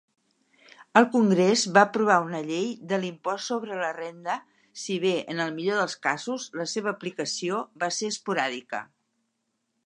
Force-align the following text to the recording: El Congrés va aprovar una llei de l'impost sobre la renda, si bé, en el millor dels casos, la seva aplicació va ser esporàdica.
El 1.01 1.05
Congrés 1.15 1.65
va 1.75 1.83
aprovar 1.87 2.15
una 2.29 2.39
llei 2.47 2.65
de 2.91 2.99
l'impost 3.03 3.49
sobre 3.53 3.77
la 3.81 3.91
renda, 3.99 4.39
si 4.85 4.97
bé, 5.05 5.13
en 5.35 5.43
el 5.45 5.53
millor 5.59 5.79
dels 5.83 5.97
casos, 6.07 6.49
la 6.63 6.67
seva 6.73 6.95
aplicació 6.95 7.61
va 7.85 7.93
ser 8.01 8.11
esporàdica. 8.17 8.83